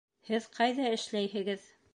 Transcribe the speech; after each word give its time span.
Һеҙ 0.29 0.47
ҡайза 0.55 0.89
эшләйһегеҙ? 0.95 1.73